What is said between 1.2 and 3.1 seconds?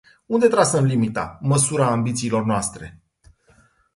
măsura ambițiilor noastre?